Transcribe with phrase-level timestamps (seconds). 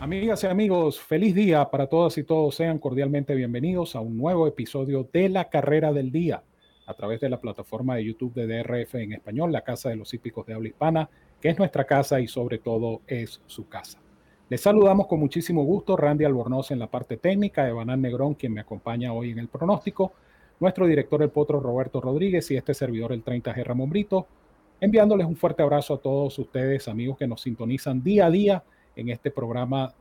[0.00, 2.54] Amigas y amigos, feliz día para todas y todos.
[2.54, 6.42] Sean cordialmente bienvenidos a un nuevo episodio de La Carrera del Día
[6.86, 10.14] a través de la plataforma de YouTube de DRF en español, la Casa de los
[10.14, 13.98] Hípicos de Habla Hispana, que es nuestra casa y sobre todo es su casa.
[14.48, 18.62] Les saludamos con muchísimo gusto, Randy Albornoz en la parte técnica, Evanán Negrón, quien me
[18.62, 20.14] acompaña hoy en el pronóstico,
[20.60, 24.26] nuestro director el potro Roberto Rodríguez y este servidor el 30G Ramón Brito,
[24.80, 28.64] enviándoles un fuerte abrazo a todos ustedes, amigos que nos sintonizan día a día
[29.00, 29.94] en este programa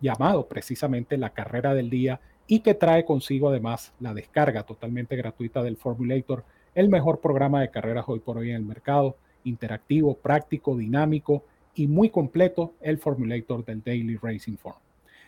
[0.00, 5.62] llamado precisamente la carrera del día y que trae consigo además la descarga totalmente gratuita
[5.62, 6.44] del Formulator,
[6.74, 11.44] el mejor programa de carreras hoy por hoy en el mercado, interactivo, práctico, dinámico
[11.74, 14.78] y muy completo, el Formulator del Daily Racing Form.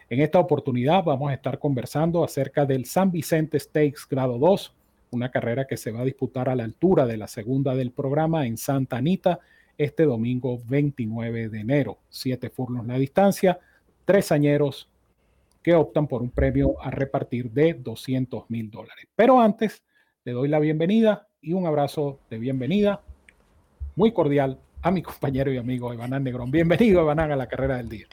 [0.08, 4.74] En esta oportunidad vamos a estar conversando acerca del San Vicente Stakes Grado 2,
[5.10, 8.46] una carrera que se va a disputar a la altura de la segunda del programa
[8.46, 9.40] en Santa Anita
[9.78, 11.98] este domingo 29 de enero.
[12.08, 13.58] Siete furnos la distancia,
[14.04, 14.88] tres añeros
[15.62, 19.06] que optan por un premio a repartir de 200 mil dólares.
[19.16, 19.82] Pero antes,
[20.24, 23.00] le doy la bienvenida y un abrazo de bienvenida
[23.96, 26.50] muy cordial a mi compañero y amigo Evanán Negrón.
[26.50, 28.06] Bienvenido, Evanán, a la carrera del día.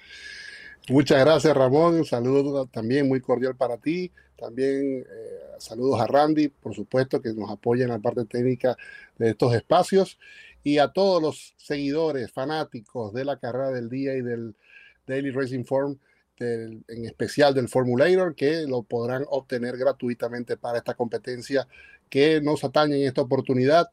[0.89, 2.03] Muchas gracias, Ramón.
[2.03, 4.11] Saludos también muy cordial para ti.
[4.35, 8.75] También eh, saludos a Randy, por supuesto, que nos apoya en la parte técnica
[9.17, 10.19] de estos espacios
[10.63, 14.55] y a todos los seguidores, fanáticos de la carrera del día y del
[15.05, 15.97] Daily Racing Form,
[16.39, 21.67] en especial del Formulator, que lo podrán obtener gratuitamente para esta competencia
[22.09, 23.89] que nos atañe en esta oportunidad,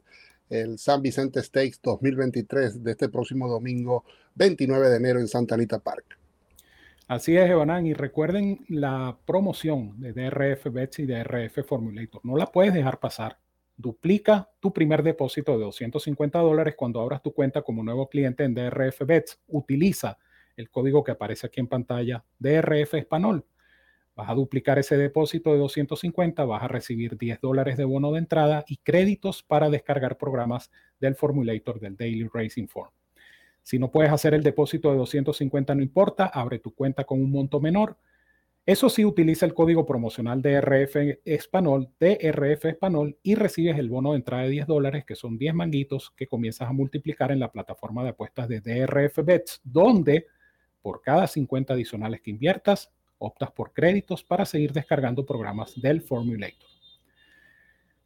[0.48, 5.78] el San Vicente Stakes 2023 de este próximo domingo 29 de enero en Santa Anita
[5.78, 6.18] Park.
[7.06, 12.20] Así es, Evanán, y recuerden la promoción de DRF Bets y DRF Formulator.
[12.24, 13.38] No la puedes dejar pasar
[13.80, 18.54] duplica tu primer depósito de 250 dólares cuando abras tu cuenta como nuevo cliente en
[18.54, 19.40] DRF Bets.
[19.48, 20.18] Utiliza
[20.56, 23.44] el código que aparece aquí en pantalla, DRF Español.
[24.14, 28.18] Vas a duplicar ese depósito de 250, vas a recibir 10 dólares de bono de
[28.18, 30.70] entrada y créditos para descargar programas
[31.00, 32.90] del Formulator del Daily Racing Form.
[33.62, 37.30] Si no puedes hacer el depósito de 250, no importa, abre tu cuenta con un
[37.30, 37.96] monto menor
[38.66, 44.18] eso sí, utiliza el código promocional DRF Español, DRF Español, y recibes el bono de
[44.18, 48.02] entrada de 10 dólares, que son 10 manguitos que comienzas a multiplicar en la plataforma
[48.02, 50.26] de apuestas de DRF Bets, donde
[50.82, 56.79] por cada 50 adicionales que inviertas, optas por créditos para seguir descargando programas del Formulator.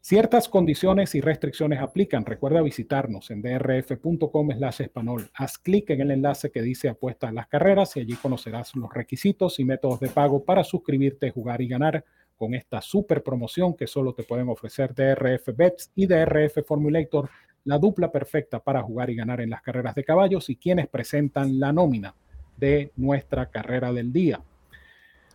[0.07, 2.27] Ciertas condiciones y restricciones aplican.
[2.27, 5.31] Recuerda visitarnos en drf.com slash español.
[5.33, 8.93] Haz clic en el enlace que dice apuesta a las carreras y allí conocerás los
[8.93, 12.05] requisitos y métodos de pago para suscribirte, jugar y ganar
[12.37, 17.31] con esta super promoción que solo te pueden ofrecer DRF Bets y DRF Formulator,
[17.65, 21.59] la dupla perfecta para jugar y ganar en las carreras de caballos y quienes presentan
[21.59, 22.15] la nómina
[22.59, 24.43] de nuestra carrera del día.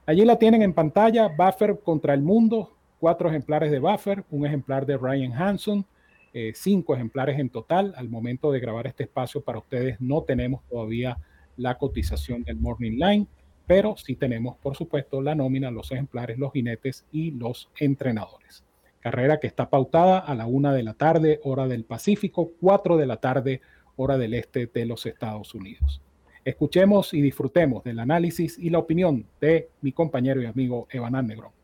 [0.05, 4.85] Allí la tienen en pantalla, Buffer contra el mundo, cuatro ejemplares de Buffer, un ejemplar
[4.85, 5.85] de Ryan Hanson,
[6.33, 7.93] eh, cinco ejemplares en total.
[7.97, 11.17] Al momento de grabar este espacio para ustedes no tenemos todavía
[11.57, 13.27] la cotización del Morning Line,
[13.65, 18.63] pero sí tenemos, por supuesto, la nómina, los ejemplares, los jinetes y los entrenadores.
[18.99, 23.05] Carrera que está pautada a la una de la tarde, hora del Pacífico, cuatro de
[23.05, 23.61] la tarde,
[23.95, 26.01] hora del este de los Estados Unidos.
[26.45, 31.58] Escuchemos y disfrutemos del análisis y la opinión de mi compañero y amigo Evanán Negrón.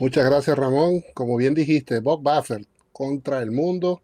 [0.00, 1.04] Muchas gracias, Ramón.
[1.12, 4.00] Como bien dijiste, Bob Buffer contra el mundo.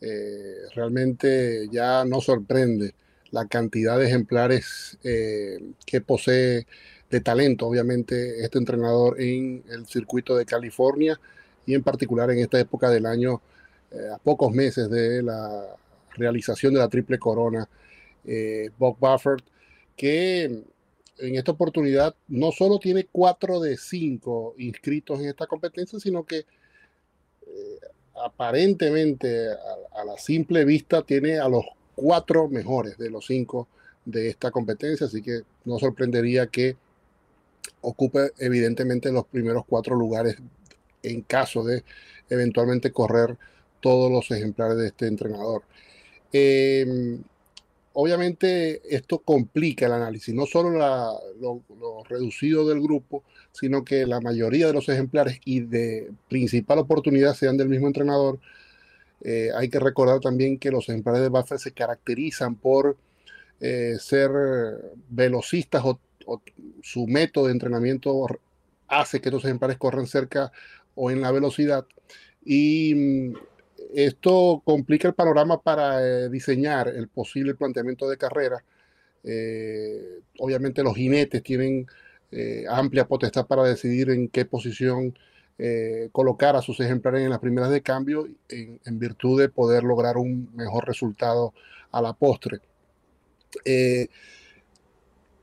[0.00, 2.94] Eh, realmente ya no sorprende
[3.32, 6.68] la cantidad de ejemplares eh, que posee
[7.10, 11.18] de talento, obviamente, este entrenador en el circuito de California
[11.66, 13.42] y en particular en esta época del año,
[13.90, 15.66] eh, a pocos meses de la
[16.14, 17.68] realización de la triple corona.
[18.78, 19.42] Bob Buffett,
[19.96, 20.62] que
[21.20, 26.38] en esta oportunidad no solo tiene cuatro de cinco inscritos en esta competencia, sino que
[26.38, 27.80] eh,
[28.24, 31.64] aparentemente a, la simple vista tiene a los
[31.94, 33.68] cuatro mejores de los cinco
[34.04, 36.76] de esta competencia, así que no sorprendería que
[37.82, 40.36] ocupe evidentemente los primeros cuatro lugares
[41.02, 41.84] en caso de
[42.28, 43.36] eventualmente correr
[43.80, 45.62] todos los ejemplares de este entrenador.
[46.32, 47.18] Eh,
[47.92, 50.70] obviamente esto complica el análisis, no solo
[51.40, 57.34] lo, reducido del grupo, sino que la mayoría de los ejemplares y de principal oportunidad
[57.34, 58.38] sean del mismo entrenador.
[59.22, 62.96] Eh, hay que recordar también que los ejemplares de Buffett se caracterizan por
[63.60, 64.30] eh, ser
[65.08, 66.00] velocistas o,
[66.82, 68.26] su método de entrenamiento
[68.86, 70.52] hace que estos ejemplares corran cerca
[70.94, 71.86] o en la velocidad.
[72.44, 73.34] Y mm,
[73.94, 78.62] esto complica el panorama para eh, diseñar el posible planteamiento de carrera
[79.22, 81.86] Eh, obviamente los jinetes tienen
[82.32, 85.14] eh, amplia potestad para decidir en qué posición
[86.12, 90.48] colocar a sus ejemplares en las primeras de cambio en, virtud de poder lograr un
[90.56, 91.52] mejor resultado
[91.92, 92.60] a la postre.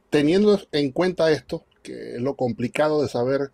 [0.09, 3.51] teniendo en cuenta esto, que es lo complicado de saber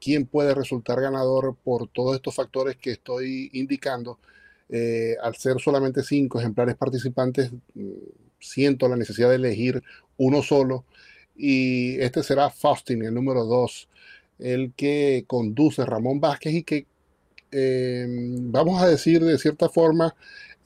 [0.00, 4.18] quién puede resultar ganador por todos estos factores que estoy indicando,
[4.68, 7.90] eh, al ser solamente cinco ejemplares participantes, mm,
[8.38, 9.82] siento la necesidad de elegir
[10.16, 10.84] uno solo.
[11.36, 13.88] Y este será Faustin, el número dos,
[14.38, 16.86] el que conduce Ramón Vázquez y que,
[17.50, 20.14] em, vamos a decir de cierta forma,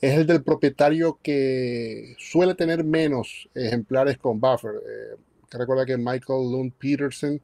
[0.00, 4.72] es el del propietario que suele tener menos ejemplares con buffer.
[4.74, 5.16] Eh,
[5.52, 7.40] recuerda que Michael Lund Peterson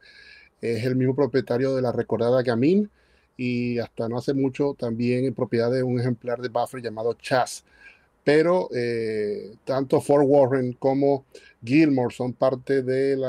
[0.60, 2.90] es el mismo propietario de la recordada Gamin
[3.36, 7.64] y hasta no hace mucho también en propiedad de un ejemplar de buffer llamado Chas.
[8.24, 11.24] Pero eh, tanto Fort Warren como
[11.64, 13.24] Gilmore son parte del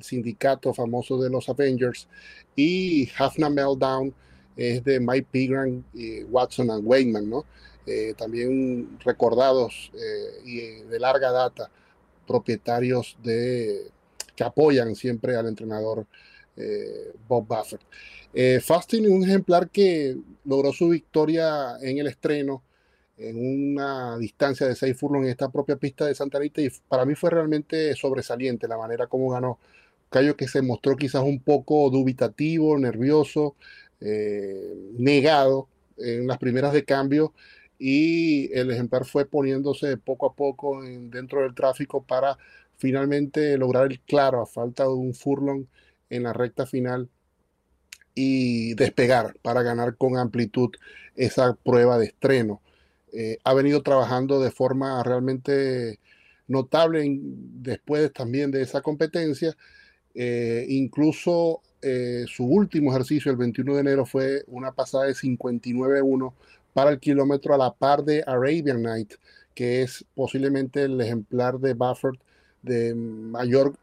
[0.00, 2.08] sindicato famoso de los Avengers
[2.54, 4.12] y Hafna Meltdown
[4.56, 7.44] es de Mike Pigram, y Watson and Wayman, ¿no?
[7.86, 11.70] Eh, también recordados eh, y de larga data
[12.26, 13.92] propietarios de
[14.36, 16.06] que apoyan siempre al entrenador
[17.28, 17.80] Bob Buffett.
[18.38, 22.62] Eh, Fasting es un ejemplar que logró su victoria en el estreno
[23.16, 27.06] en una distancia de 6 furlongs en esta propia pista de Santa Rita y para
[27.06, 29.58] mí fue realmente sobresaliente la manera como ganó.
[30.10, 33.56] Cayo que se mostró quizás un poco dubitativo, nervioso,
[34.02, 37.32] eh, negado en las primeras de cambio
[37.78, 42.36] y el ejemplar fue poniéndose poco a poco dentro del tráfico para
[42.76, 45.66] finalmente lograr el claro a falta de un furlong
[46.10, 47.08] en la recta final
[48.14, 50.70] y despegar para ganar con amplitud
[51.14, 52.62] esa prueba de estreno.
[53.12, 55.98] Eh, ha venido trabajando de forma realmente
[56.48, 59.56] notable después también de esa competencia.
[60.14, 66.32] Eh, incluso eh, su último ejercicio, el 21 de enero, fue una pasada de 59-1
[66.72, 69.14] para el kilómetro a la par de Arabian Night,
[69.54, 72.20] que es posiblemente el ejemplar de Buffett
[72.66, 73.74] de mayor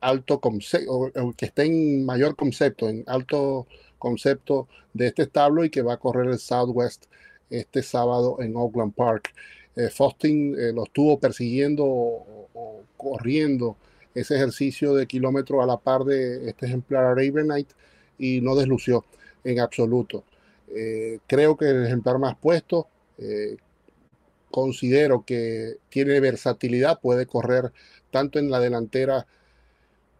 [0.00, 3.66] alto concepto, que esté en mayor concepto, en alto
[3.98, 7.06] concepto de este establo y que va a correr el Southwest
[7.50, 9.32] este sábado en Oakland Park.
[9.76, 13.76] Eh, Faustin eh, lo estuvo persiguiendo o, corriendo
[14.14, 17.48] ese ejercicio de kilómetro a la par de este ejemplar Arabian
[18.18, 19.04] y no deslució
[19.42, 20.24] en absoluto.
[20.74, 22.88] Eh, creo que el ejemplar más puesto,
[23.18, 23.56] eh,
[24.50, 27.72] considero que tiene versatilidad, puede correr
[28.14, 29.26] tanto en la delantera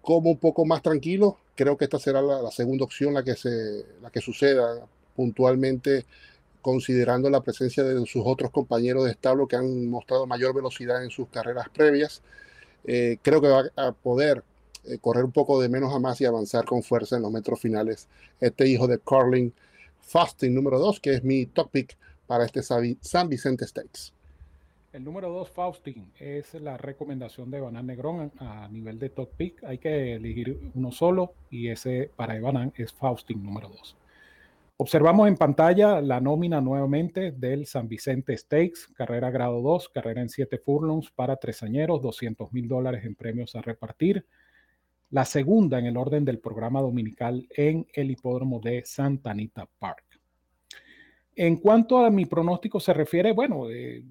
[0.02, 1.38] como un poco más tranquilo.
[1.54, 6.04] Creo que esta será la, segunda opción, la que, se, la que suceda puntualmente,
[6.60, 11.10] considerando la presencia de sus otros compañeros de establo que han mostrado mayor velocidad en
[11.10, 12.20] sus carreras previas.
[12.84, 14.42] Eh, creo que va a poder
[14.82, 17.60] eh, correr un poco de menos a más y avanzar con fuerza en los metros
[17.60, 18.08] finales.
[18.40, 19.52] Este hijo de Carling
[20.00, 21.96] Fasting número 2, que es mi topic
[22.26, 24.10] para este San Vicente Stakes.
[24.94, 29.64] El número 2, Faustin, es la recomendación de Banan Negrón a nivel de top pick.
[29.64, 33.96] Hay que elegir uno solo y ese para Ebanan es Faustin número 2.
[34.76, 40.28] Observamos en pantalla la nómina nuevamente del San Vicente Stakes, carrera grado 2, carrera en
[40.28, 44.24] 7 furlongs para tresañeros, 200 mil dólares en premios a repartir.
[45.10, 50.04] La segunda en el orden del programa dominical en el hipódromo de Santa Anita Park.
[51.34, 54.04] En cuanto a mi pronóstico se refiere, bueno, eh,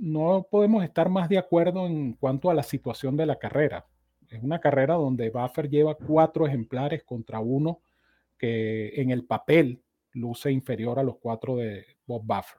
[0.00, 3.86] no podemos estar más de acuerdo en cuanto a la situación de la carrera.
[4.30, 7.80] Es una carrera donde Buffer lleva cuatro ejemplares contra uno
[8.38, 12.58] que en el papel luce inferior a los cuatro de Bob Buffer.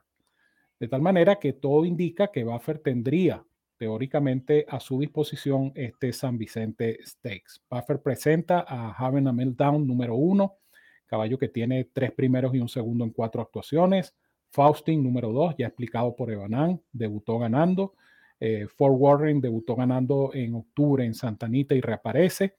[0.78, 3.44] De tal manera que todo indica que Buffer tendría
[3.76, 7.60] teóricamente a su disposición este San Vicente Stakes.
[7.68, 10.58] Buffer presenta a Having a Meltdown número uno,
[11.06, 14.14] caballo que tiene tres primeros y un segundo en cuatro actuaciones.
[14.52, 17.94] Faustin, número 2, ya explicado por Evanán, debutó ganando.
[18.38, 22.56] Eh, Warren debutó ganando en octubre en Santa Anita y reaparece.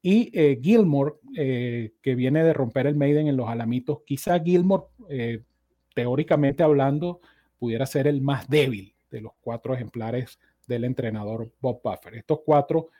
[0.00, 4.84] Y eh, Gilmore, eh, que viene de romper el Maiden en los Alamitos, quizá Gilmore,
[5.92, 7.20] teóricamente hablando,
[7.58, 10.38] pudiera ser el más débil de los cuatro ejemplares
[10.68, 12.14] del entrenador Bob Buffer.
[12.14, 12.90] Estos cuatro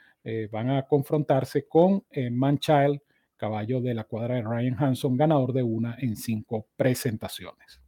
[0.51, 3.01] van a confrontarse con Manchild,
[3.37, 7.84] caballo de la cuadra de Ryan Hanson, ganador de una en cinco presentaciones.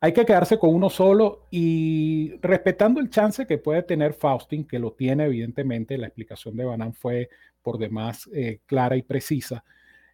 [0.00, 4.78] Hay que quedarse con uno solo y respetando el chance que puede tener Faustin, que
[4.78, 7.28] lo tiene evidentemente, la explicación de Banan fue
[7.62, 9.64] por demás eh, clara y precisa.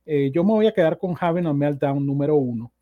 [0.07, 2.73] Eh, yo me voy a quedar con Having a Meltdown número uno,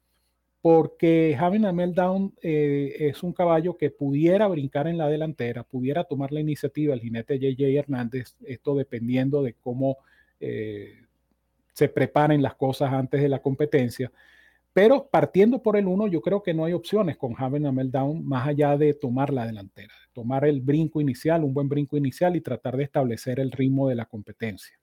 [0.60, 6.04] porque Having a Meltdown eh, es un caballo que pudiera brincar en la delantera, pudiera
[6.04, 9.98] tomar la iniciativa el jinete JJ Hernández, esto dependiendo de cómo
[11.72, 14.10] se preparen las cosas antes de la competencia.
[14.72, 18.24] Pero partiendo por el 1, yo creo que no hay opciones con Having a Meltdown
[18.24, 22.40] más allá de tomar la delantera, tomar el brinco inicial, un buen brinco inicial y
[22.40, 24.78] tratar de establecer el ritmo de la competencia.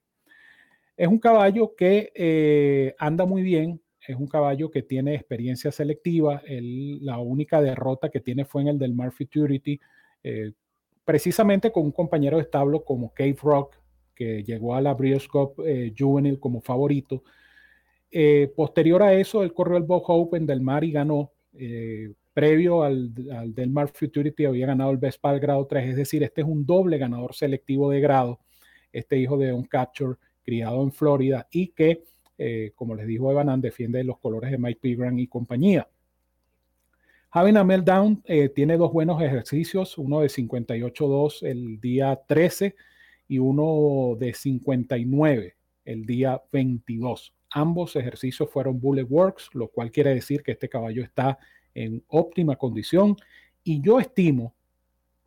[0.96, 6.42] Es un caballo que eh, anda muy bien, es un caballo que tiene experiencia selectiva.
[6.46, 9.80] la única derrota que tiene fue en el del Mar Futurity,
[10.24, 10.52] eh,
[11.06, 13.76] precisamente con un compañero de establo como Cave Rock,
[14.14, 17.24] que llegó a la Breeders' Cup eh, Juvenil como favorito.
[18.12, 21.32] Eh, posterior a eso, él corrió el Bob Open del Mar y ganó.
[22.34, 23.14] previo al,
[23.54, 26.66] del Mar Futurity había ganado el Best Pal grado 3, es decir, este es un
[26.66, 28.40] doble ganador selectivo de grado,
[28.94, 32.04] este hijo de un catcher criado en Florida y que
[32.42, 35.90] eh, como les dijo Evanan, defiende los colores de Mike Pigram y compañía.
[37.32, 42.76] Having a Meltdown eh, tiene dos buenos ejercicios, uno de 58.2 el día 13
[43.28, 47.34] y uno de 59 el día 22.
[47.52, 51.38] Ambos ejercicios fueron Bullet Works, lo cual quiere decir que este caballo está
[51.74, 53.16] en óptima condición
[53.64, 54.56] y yo estimo,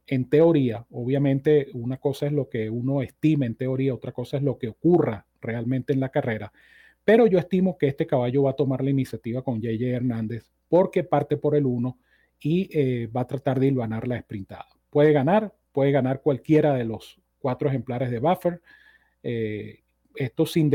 [0.06, 4.42] en teoría, obviamente una cosa es lo que uno estima en teoría, otra cosa es
[4.42, 6.52] lo que ocurra realmente en la carrera,
[7.04, 11.04] pero yo estimo que este caballo va a tomar la iniciativa con JJ Hernández porque
[11.04, 11.98] parte por el 1
[12.40, 14.66] y eh, va a tratar de hilvanar la sprintada.
[14.90, 18.60] Puede ganar, puede ganar cualquiera de los cuatro ejemplares de Buffer.
[19.22, 19.81] Eh,
[20.16, 20.70] esto sin,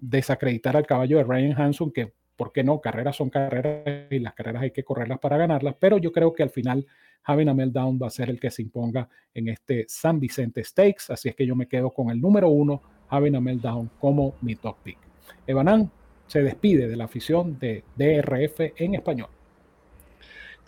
[0.00, 2.80] desacreditar al caballo de Ryan Hanson, que, ¿por qué no?
[2.80, 6.42] Carreras son carreras y las carreras hay que correrlas para ganarlas, pero yo creo que
[6.42, 6.86] al final
[7.22, 11.12] Javi a Meltdown va a ser el que se imponga en este San Vicente Stakes,
[11.12, 14.56] así es que yo me quedo con el número uno, Javi a Meltdown, como mi
[14.56, 14.98] top pick.
[15.46, 15.90] Evanán
[16.26, 19.30] se despide de la afición de DRF en español.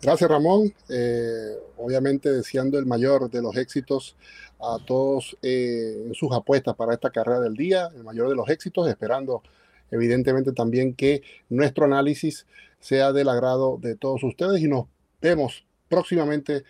[0.02, 4.16] Gracias Ramón, eh, obviamente deseando el mayor de los éxitos
[4.59, 8.49] a todos eh, en sus apuestas para esta carrera del día, el mayor de los
[8.49, 9.44] éxitos, esperando
[9.92, 12.49] evidentemente también que nuestro análisis
[12.80, 14.87] sea del agrado de todos ustedes y nos
[15.21, 16.64] vemos próximamente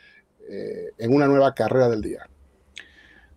[0.47, 2.29] eh, en una nueva carrera del día.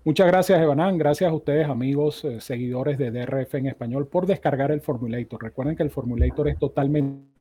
[0.03, 0.97] Muchas gracias, Evanán.
[0.97, 5.41] Gracias a ustedes, amigos, seguidores de DRF en español, por descargar el Formulator.
[5.41, 7.34] Recuerden que el Formulator es totalmente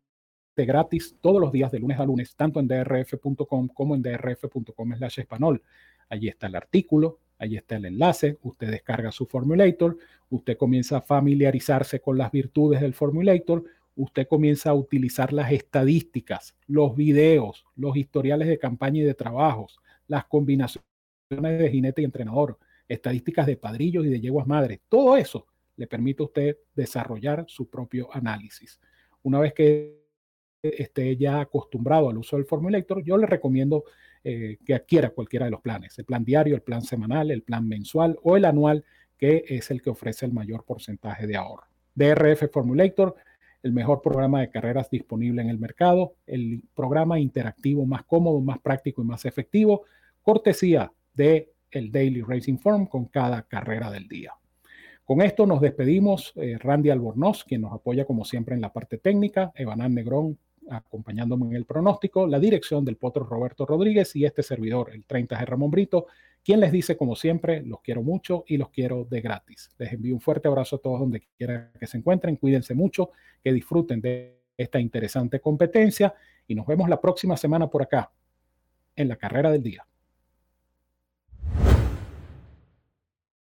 [0.57, 5.21] gratis todos los días de lunes a lunes, tanto en drf.com como en drf.com slash
[5.21, 5.63] español.
[6.09, 9.99] Allí está el artículo, allí está el enlace, usted descarga su Formulator,
[10.31, 13.65] usted comienza a familiarizarse con las virtudes del Formulator,
[13.97, 19.79] usted comienza a utilizar las estadísticas, los videos, los historiales de campaña y de trabajos,
[20.07, 20.85] las combinaciones
[21.31, 22.59] de jinete y entrenador,
[22.89, 25.47] estadísticas de padrillos y de yeguas madres, todo eso
[25.77, 28.79] le permite a usted desarrollar su propio análisis.
[29.23, 30.04] Una vez que
[30.69, 33.85] esté ya acostumbrado al uso del Formulator, yo le recomiendo
[34.23, 37.69] eh, que adquiera cualquiera de los planes, el plan diario, el plan semanal, el plan
[37.69, 38.85] mensual o el anual,
[39.19, 41.67] que es el que ofrece el mayor porcentaje de ahorro.
[41.95, 43.15] DRF Formulator,
[43.63, 48.59] el mejor programa de carreras disponible en el mercado, el programa interactivo más cómodo, más
[48.59, 49.85] práctico y más efectivo,
[50.23, 54.33] cortesía de el Daily Racing Form con cada carrera del día.
[55.05, 56.33] Con esto nos despedimos.
[56.37, 60.39] Eh, Randy Albornoz, quien nos apoya como siempre en la parte técnica, Evanán Negrón
[60.71, 65.45] acompañándome en el pronóstico, la dirección del potro Roberto Rodríguez y este servidor, el 30G
[65.45, 66.07] Ramón Brito,
[66.45, 69.71] quien les dice como siempre, los quiero mucho y los quiero de gratis.
[69.79, 73.11] Les envío un fuerte abrazo a todos donde quiera que se encuentren, cuídense mucho,
[73.43, 76.15] que disfruten de esta interesante competencia
[76.47, 78.13] y nos vemos la próxima semana por acá
[78.95, 79.87] en la carrera del día.